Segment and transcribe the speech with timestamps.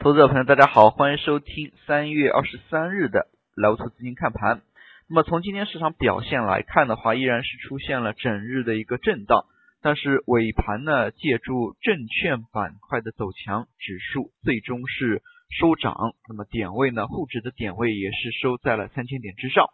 [0.00, 4.62] 投资者朋友，大家好，欢迎收听三月二十三日的老土资金看盘。
[5.08, 9.44] 那么从今天市场表现来看的话，依然是出现了整日的一个震荡，
[9.82, 15.20] 但是尾盘呢，借助证券板块的走强，指数最终是
[15.58, 15.96] 收涨。
[16.28, 19.66] 那么点位呢，沪指的点位也是收在了三千点之上。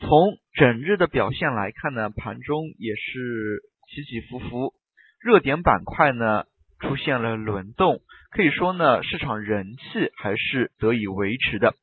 [0.00, 3.62] 从整日的表现来看呢，盘中也是
[3.94, 4.74] 起起伏伏，
[5.20, 6.46] 热点板块呢。
[6.80, 8.00] 出现了轮动，
[8.30, 11.74] 可以说呢，市场人气还是得以维持的。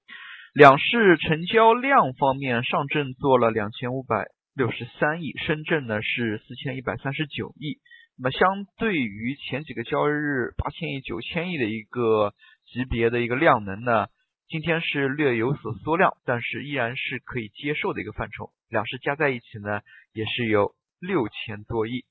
[0.53, 7.79] 两市成交量方面，上证做了两千五百六十三亿，深圳呢是四千一百三十九亿。
[8.19, 12.33] 那么相对于前几个交易日八千亿、九千亿的一个
[12.71, 14.05] 级别的一个量能呢，
[14.47, 18.51] 今天是略有所缩量，但是依然是可以接受的一个范畴。
[18.69, 19.81] 两市加在一起呢，
[20.13, 22.05] 也是有六千多亿。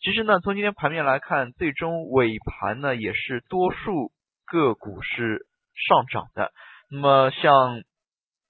[0.00, 4.12] 其实呢，从今天盘面来看，最终尾盘呢也是多数
[4.46, 6.52] 个股是上涨的。
[6.88, 7.82] 那么像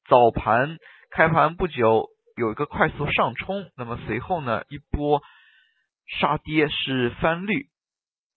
[0.06, 0.76] 早盘
[1.10, 5.22] 开盘不久有一个快速上冲，那么随后呢一波
[6.20, 7.68] 杀跌是翻绿。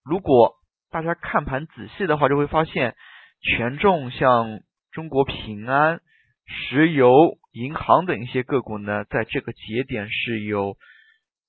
[0.02, 0.54] 如果
[0.90, 2.96] 大家看盘仔细的话，就会发现
[3.42, 6.00] 权重像中国平安、
[6.46, 7.12] 石油、
[7.52, 10.78] 银行等一些个股呢，在这个节点是有。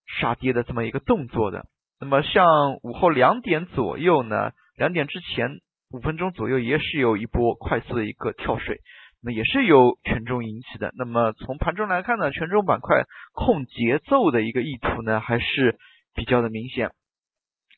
[0.05, 1.65] 杀跌的这么一个动作的，
[1.99, 5.59] 那么像午后两点左右呢，两点之前
[5.91, 8.81] 五分钟左右也是有一波快速的一个跳水，
[9.23, 10.91] 那也是由权重引起的。
[10.97, 15.77] 那么从盘中来看呢，权重板块控节奏的一个意图呢还是
[16.13, 16.91] 比较的明显，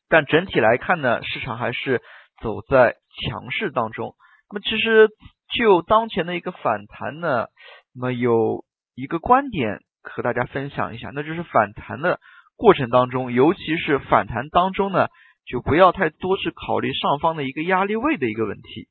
[0.10, 2.02] 但整体来看呢，市场还是
[2.42, 4.16] 走在强势当中。
[4.50, 5.10] 那么其实
[5.54, 7.48] 就当前的一个反弹呢，
[7.94, 9.80] 那么有一个观点。
[10.12, 12.20] 和大家分享一下，那就是反弹的
[12.56, 15.08] 过程当中，尤其是反弹当中呢，
[15.46, 18.88] 就不要太多去考虑上方的一个压力位的一个问题。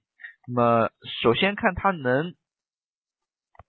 [0.47, 0.91] 那么，
[1.23, 2.35] 首先看它能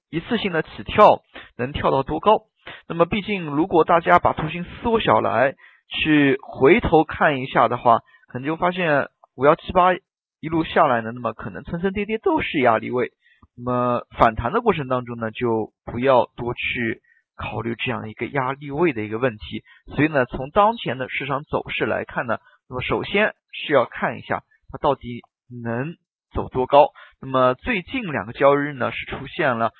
[0.09, 1.21] 一次性的起跳
[1.57, 2.44] 能跳到多高。
[2.88, 5.55] 那么，毕竟如果大家把图形缩小来
[5.88, 13.11] 去回头看一下的话，可能就发现五幺七八一路下来呢，那么可能层层叠叠都是压力位。
[13.55, 17.01] 那么反弹的过程当中呢，就不要多去。
[17.35, 19.63] 考虑这样一个压力位的一个问题，
[19.96, 25.22] 所以呢，从当前的市场走势来看呢，那么首先是要看一下它到底
[25.63, 25.96] 能
[26.34, 26.88] 走多高。
[27.22, 29.72] 那么最近两个交易日呢，是出现了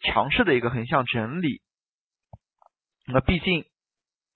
[0.00, 1.62] 强势的一个横向整理。
[3.06, 3.64] 那毕竟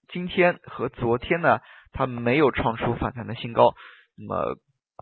[0.07, 1.59] 今天和昨天呢，
[1.91, 3.73] 它没有创出反弹的新高。
[4.17, 4.57] 那么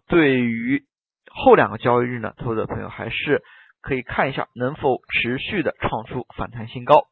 [0.08, 0.86] 对于
[1.32, 3.44] 后两个交易日呢，投资者朋友还是
[3.82, 7.08] 可以看一下能否持续的创出反弹新高。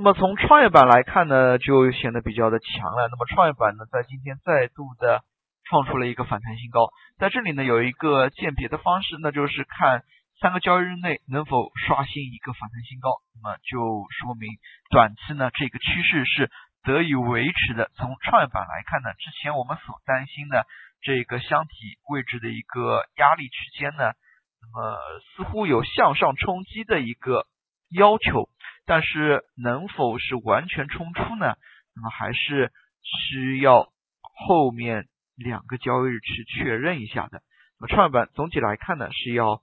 [0.00, 3.08] 那么从创业板来看呢，就显得比较的强了。
[3.10, 5.20] 那么创业板呢，在今天再度的
[5.68, 6.88] 创出了一个反弹新高。
[7.18, 10.02] 在这里呢，有一个鉴别的方式，那就是看
[10.40, 13.10] 三个交易日内能否刷新一个反弹新高。
[13.36, 13.76] 那么就
[14.08, 14.48] 说明
[14.88, 16.50] 短期呢，这个趋势是
[16.82, 17.90] 得以维持的。
[17.96, 20.64] 从创业板来看呢，之前我们所担心的
[21.02, 24.16] 这个箱体位置的一个压力区间呢，
[24.64, 24.96] 那么
[25.36, 27.44] 似乎有向上冲击的一个
[27.90, 28.48] 要求。
[28.90, 31.54] 但是能否是完全冲出呢？
[31.94, 32.72] 那么还是
[33.30, 35.06] 需要后面
[35.36, 37.40] 两个交易日去确认一下的。
[37.78, 39.62] 那么创业板总体来看呢是要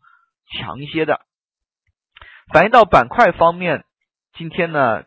[0.54, 1.20] 强一些的。
[2.54, 3.84] 反映到板块方面，
[4.38, 5.04] 今天呢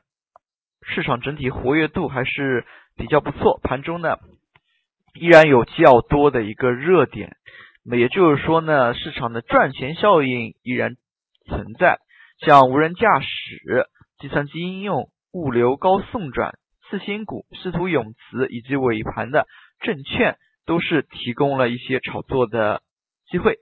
[0.82, 2.66] 市场整体活跃度还是
[2.98, 4.18] 比较不错，盘中呢
[5.14, 7.38] 依然有较多的一个热点。
[7.86, 10.96] 那么也就是说呢，市场的赚钱效应依然
[11.46, 12.00] 存在，
[12.44, 13.88] 像无人驾驶。
[14.20, 16.54] 计算机应用、物流高送转、
[16.88, 19.46] 次新股、稀土永磁以及尾盘的
[19.80, 20.36] 证券，
[20.66, 22.82] 都是提供了一些炒作的
[23.30, 23.56] 机会。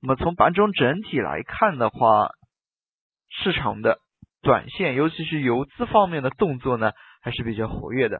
[0.00, 2.30] 那么从盘中整体来看的话，
[3.30, 3.98] 市场的
[4.42, 8.18] 短线，尤其是游资方面的动作呢，还是比较活跃的。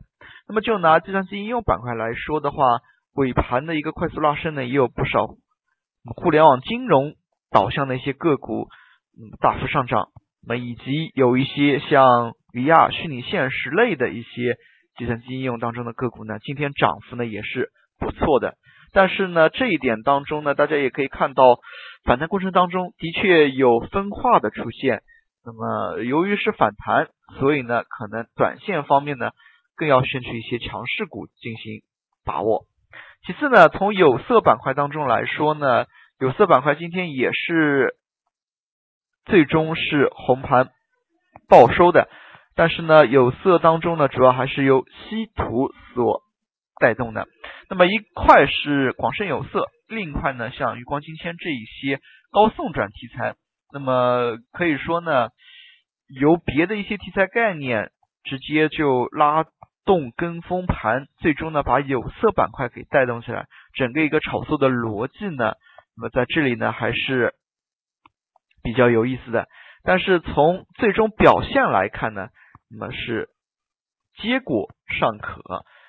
[0.48, 2.78] 那么就拿计算机应用板块来说的话，
[3.14, 5.26] 尾盘的一个快速拉升呢，也有不少
[6.16, 7.14] 互联网金融
[7.50, 8.68] 导向的一些个股
[9.18, 10.08] 嗯大幅上涨。
[10.44, 14.56] 那么以及有一些像 VR 虚拟现实类的一些
[14.98, 18.54] 计算机应用当中的个股呢，今天涨幅呢也是不错的。
[18.92, 21.60] 但是呢，这一点当中呢，大家也可以看到，
[22.04, 25.02] 反弹过程当中的确有分化的出现。
[25.44, 27.08] 那么由于是反弹，
[27.38, 29.30] 所以呢，可能短线方面呢，
[29.76, 31.82] 更要选取一些强势股进行
[32.24, 32.64] 把握。
[33.26, 35.86] 其次呢，从有色板块当中来说呢，
[36.18, 37.94] 有色板块今天也是。
[39.24, 40.70] 最终是红盘
[41.48, 42.08] 报收的，
[42.54, 46.22] 但是呢，有色当中呢，主要还是由稀土所
[46.80, 47.26] 带动的。
[47.70, 53.34] 那么一块是广深有色，另一块呢，像余光金铅这一些高送转题材，
[53.72, 55.28] 那么可以说呢，
[56.08, 57.90] 由别的一些题材概念
[58.24, 59.44] 直接就拉
[59.84, 65.54] 动跟风盘，最终呢把有色板块给带动起来，整个一个炒作的逻辑呢，
[65.96, 67.34] 那么在这里呢还是
[68.62, 69.48] 比较有意思的。
[69.84, 72.28] 但是从最终表现来看呢，
[72.70, 73.28] 那么是
[74.20, 75.42] 结果尚可。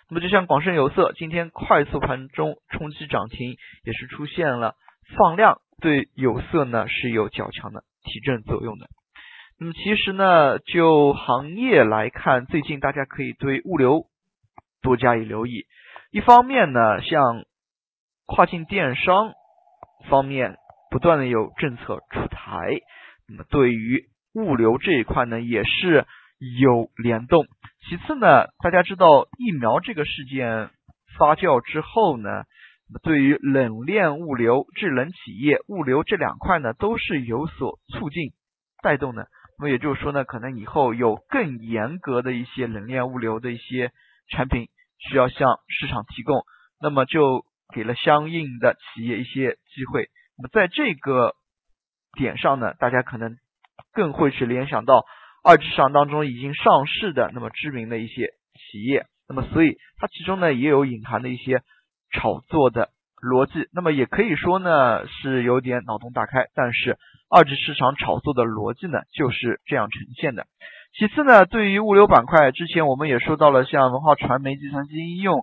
[0.10, 4.76] 那么就像广深有色今天快速盘中冲击涨停，也是出现了
[5.18, 8.88] 放量，对有色呢是有较强的提振作用的。
[9.60, 14.08] 那么其实呢，就行业来看，最近大家可以对物流
[14.82, 15.66] 多加以留意。
[16.12, 17.46] 一方面呢，像
[18.26, 19.34] 跨境电商
[20.10, 20.58] 方面
[20.94, 22.70] 不断的有政策出台。
[23.28, 24.06] 那么对于
[24.36, 26.06] 物流这一块呢，也是
[26.60, 27.48] 有联动。
[27.90, 30.70] 其次呢，大家知道疫苗这个事件
[31.18, 32.44] 发酵之后呢，
[33.02, 38.30] 对于冷链物流、制冷企业物流这两块呢，都是有所促进
[38.84, 39.28] 带动的。
[39.58, 43.92] 那么也就是说呢，可能以后有更严格的一些冷链物流的一些
[44.30, 44.68] 产品
[45.00, 46.44] 需要向市场提供，
[46.80, 50.10] 那么就给了相应的企业一些机会。
[50.38, 51.36] 那么在这个
[52.18, 53.38] 点上呢，大家可能
[53.94, 55.06] 更会去联想到
[55.44, 61.62] 二级市场当中已经上市的那么知名的一些企业，那么所以它其中呢也有隐含的一些
[62.12, 62.90] 炒作的
[63.22, 66.98] 逻辑，那么也可以说呢是有点脑洞大开，但是
[67.30, 70.46] 二级市场炒作的逻辑呢就是这样呈现的。
[70.98, 75.42] 其次呢，对于物流板块，之前我们也说到了，像文化传媒、计算机应用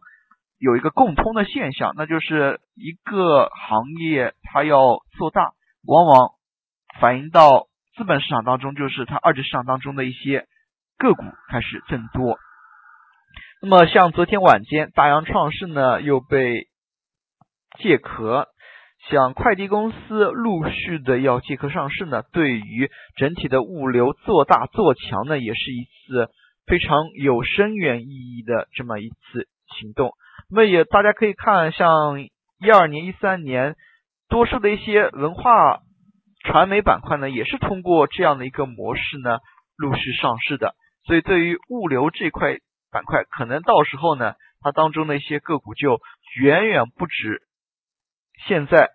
[0.61, 5.53] 有一个共通的现象，那就是一个行业它要做大，
[5.87, 6.33] 往往
[7.01, 10.47] 反映到资本市场当中，就是它二级市场当中的一些
[10.99, 12.39] 个股开始增多。
[13.62, 16.69] 那么像昨天晚间，大洋创世呢又被
[17.79, 18.49] 借壳，
[19.09, 26.29] 像快递公司陆续的要借壳上市呢，对于整体的物流做大做强呢，也是一次
[26.67, 29.49] 非常有深远意义的这么一次
[29.79, 30.12] 行动。
[30.48, 33.76] 那么也大家可以看，像一二年、一三年，
[34.28, 35.81] 多数的一些文化。
[36.42, 39.40] 传媒板块呢，也是通过这样的一个模式呢，
[39.76, 40.75] 陆续上市的。
[41.04, 42.56] 所以对于物流这块
[42.90, 44.32] 板块，可能到时候呢，
[44.62, 46.00] 它当中的一些个股就
[46.40, 47.42] 远远不止
[48.46, 48.88] 现在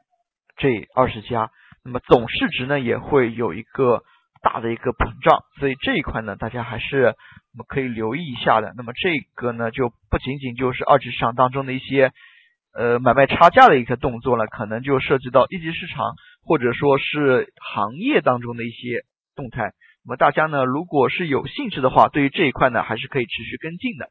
[0.58, 1.52] 这二十家。
[1.84, 4.02] 那么总市值呢，也会有一个
[4.46, 5.42] 大的一个膨胀。
[5.60, 7.16] 所以这一块呢，大家还是
[7.52, 8.74] 我们可以留意一下的。
[8.78, 12.12] 那么这个呢，就不仅仅就是二级市场当中的一些。
[12.78, 16.12] 呃，买卖差价的一个动作了，可能就涉及到一级市场
[16.44, 19.72] 或者说是行业当中的一些动态。
[20.04, 24.10] 那么大家呢，如果是有兴趣的话，对于这一块呢，还是可以持续跟进的。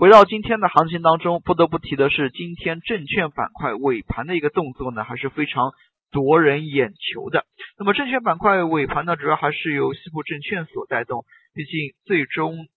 [0.00, 5.72] 围绕今天的行情当中，不得不提的是，今天证券板块尾盘的一个动作呢，还是非常
[6.14, 7.44] 夺人眼球的。
[7.76, 11.72] 那么证券板块尾盘呢，主要还是由西部证券所带动，毕竟
[12.04, 12.68] 最终。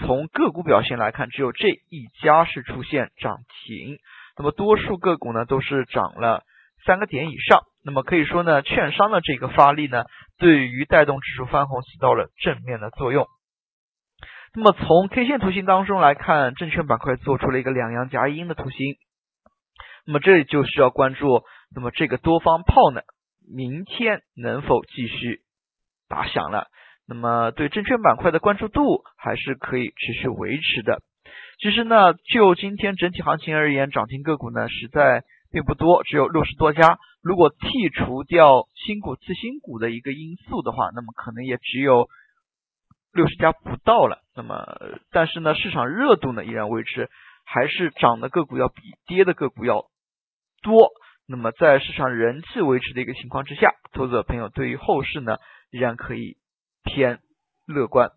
[0.00, 3.96] 从个股表现来看，只有这一家是出现涨停，
[4.36, 6.42] 那么多数个股呢都是涨了
[6.84, 7.62] 三个点以上。
[7.82, 10.04] 那么可以说呢，券商的这个发力呢，
[10.36, 13.26] 对于带动指数翻红起到了正面的作用。
[14.52, 18.96] 那么从 K 线图形当中来看，证券板块做出了一个两阳夹阴的图形。
[20.06, 21.42] 那么这里就需要关注，
[21.74, 23.00] 那么这个多方炮呢，
[23.52, 25.40] 明天能否继续
[26.08, 26.68] 打响了？
[27.06, 31.02] 那么对证券板块的关注度还是可以持续维持的。
[31.58, 36.98] 其实呢，就今天整体行情而言，涨停个股呢实在并不多，只有六十多家。
[37.22, 42.08] 如果剔除掉新股次新股的一个因素的话，那么可能也只有
[43.12, 44.18] 六十家不到了。
[44.34, 44.64] 那么，
[45.10, 47.08] 但是呢，市场热度呢依然维持，
[47.44, 49.86] 还是涨的个股要比跌的个股要
[50.62, 50.90] 多。
[51.26, 55.38] 那么在市场人气维持的一个情况之下，投资者朋友对于后市呢
[55.70, 56.36] 依然可以。
[56.86, 57.20] 偏
[57.66, 58.10] 乐观。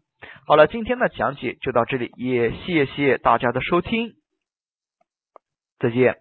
[0.46, 4.16] 好了，今天的讲解就到这里，也谢谢大家的收听，
[5.80, 6.18] 再见。